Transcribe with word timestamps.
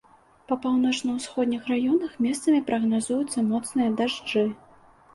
Па 0.51 0.55
паўночна-ўсходніх 0.63 1.69
раёнах 1.73 2.11
месцамі 2.29 2.65
прагназуюцца 2.73 3.49
моцныя 3.55 3.89
дажджы. 4.01 4.51